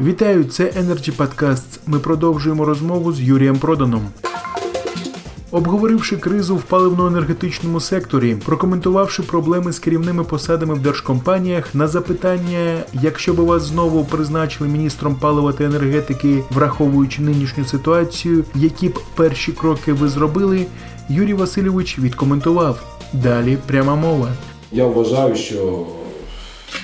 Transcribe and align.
Вітаю, 0.00 0.44
це 0.44 0.64
Energy 0.64 1.16
Podcast. 1.16 1.78
Ми 1.86 1.98
продовжуємо 1.98 2.64
розмову 2.64 3.12
з 3.12 3.20
Юрієм 3.20 3.58
Проданом. 3.58 4.08
Обговоривши 5.50 6.16
кризу 6.16 6.56
в 6.56 6.64
паливно-енергетичному 6.70 7.80
секторі, 7.80 8.36
прокоментувавши 8.44 9.22
проблеми 9.22 9.72
з 9.72 9.78
керівними 9.78 10.24
посадами 10.24 10.74
в 10.74 10.78
держкомпаніях, 10.78 11.74
на 11.74 11.88
запитання, 11.88 12.82
якщо 12.92 13.34
би 13.34 13.44
вас 13.44 13.62
знову 13.62 14.04
призначили 14.04 14.68
міністром 14.68 15.14
палива 15.14 15.52
та 15.52 15.64
енергетики, 15.64 16.42
враховуючи 16.50 17.22
нинішню 17.22 17.64
ситуацію, 17.64 18.44
які 18.54 18.88
б 18.88 19.00
перші 19.14 19.52
кроки 19.52 19.92
ви 19.92 20.08
зробили, 20.08 20.66
Юрій 21.08 21.34
Васильович 21.34 21.98
відкоментував. 21.98 22.98
Далі 23.12 23.58
пряма 23.66 23.94
мова. 23.94 24.28
Я 24.72 24.86
вважаю, 24.86 25.36
що 25.36 25.86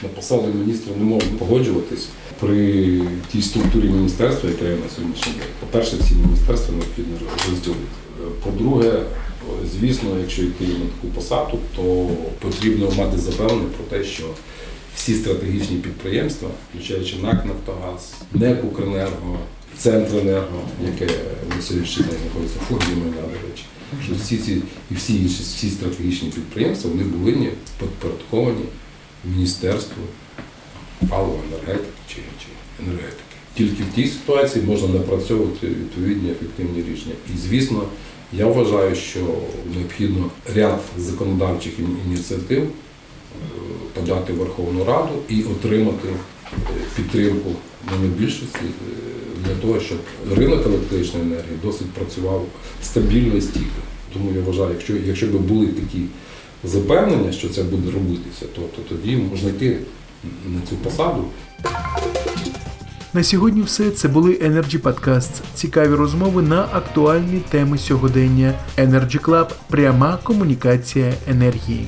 на 0.03 0.09
посаду 0.09 0.49
міністра 0.55 0.95
не 0.99 1.05
можна 1.05 1.31
погоджуватись 1.39 2.09
при 2.43 3.01
тій 3.33 3.43
структурі 3.43 3.85
міністерства, 3.85 4.51
яка 4.51 4.65
є 4.65 4.71
на 4.71 4.91
сьогоднішній 4.97 5.33
день. 5.33 5.49
По-перше, 5.61 5.97
ці 6.09 6.15
міністерства 6.15 6.75
необхідно 6.75 7.19
розділити. 7.51 7.81
По-друге, 8.45 9.03
звісно, 9.73 10.09
якщо 10.21 10.43
йти 10.43 10.65
на 10.65 10.87
таку 10.87 11.15
посаду, 11.15 11.59
то 11.77 12.11
потрібно 12.39 12.91
мати 12.99 13.19
запевнення 13.19 13.69
про 13.77 13.99
те, 13.99 14.05
що 14.05 14.25
всі 14.97 15.15
стратегічні 15.15 15.77
підприємства, 15.77 16.49
включаючи 16.71 17.17
НАК 17.17 17.47
Нафтогаз, 17.47 18.15
НЕК 18.33 18.65
Укренерго, 18.65 19.39
Центренерго, 19.79 20.61
яке 20.85 21.15
на 21.57 21.63
сьогоднішній 21.63 22.05
день 22.05 22.17
знаходиться 22.23 22.59
в 22.61 22.65
формі 22.65 23.01
майна, 23.01 23.23
до 23.23 23.49
речі, 23.49 23.65
що 24.05 24.15
всі 24.23 24.37
ці 24.37 24.63
і 24.91 24.95
всі 24.95 25.17
інші 25.17 25.43
всі 25.43 25.71
стратегічні 25.71 26.29
підприємства 26.29 26.91
вони 26.91 27.05
повинні 27.05 27.51
підпорядковані 27.79 28.65
Міністерству 29.25 30.03
палива, 31.11 31.39
енергетики 31.49 31.89
чи, 32.09 32.17
чи 32.17 32.47
енергетики. 32.83 33.23
Тільки 33.55 33.83
в 33.83 33.95
тій 33.95 34.07
ситуації 34.07 34.65
можна 34.65 34.89
напрацьовувати 34.89 35.67
відповідні 35.67 36.31
ефективні 36.31 36.93
рішення. 36.93 37.15
І 37.35 37.39
звісно, 37.39 37.83
я 38.33 38.47
вважаю, 38.47 38.95
що 38.95 39.21
необхідно 39.77 40.31
ряд 40.55 40.81
законодавчих 40.99 41.73
ініціатив 42.07 42.63
е, 42.63 42.69
подати 43.95 44.33
в 44.33 44.37
Верховну 44.37 44.85
Раду 44.85 45.15
і 45.29 45.43
отримати 45.43 46.09
е, 46.09 46.57
підтримку 46.97 47.51
монобільшості 47.93 48.59
е, 48.59 49.47
для 49.47 49.55
того, 49.55 49.81
щоб 49.81 49.99
ринок 50.37 50.67
електричної 50.67 51.27
енергії 51.27 51.59
досить 51.65 51.91
працював 51.91 52.47
стабільно 52.83 53.37
і 53.37 53.41
стійко. 53.41 53.83
Тому 54.13 54.33
я 54.37 54.41
вважаю, 54.41 54.71
якщо, 54.71 54.97
якщо 54.97 55.27
б 55.27 55.31
були 55.31 55.67
такі 55.67 56.03
запевнення, 56.65 57.33
що 57.33 57.49
це 57.49 57.63
буде 57.63 57.91
робитися, 57.91 58.47
то, 58.55 58.61
то 58.61 58.83
тоді 58.89 59.17
можна 59.17 59.49
йти 59.49 59.79
на 60.47 60.67
цю 60.67 60.77
посаду. 60.77 61.25
На 63.15 63.23
сьогодні 63.23 63.63
все 63.63 63.91
це 63.91 64.09
були 64.09 64.33
Energy 64.33 64.79
Podcasts. 64.79 65.41
Цікаві 65.55 65.95
розмови 65.95 66.43
на 66.43 66.69
актуальні 66.73 67.41
теми 67.49 67.79
сьогодення. 67.79 68.55
Energy 68.77 69.21
Club– 69.21 69.51
пряма 69.69 70.19
комунікація 70.23 71.15
енергії. 71.29 71.87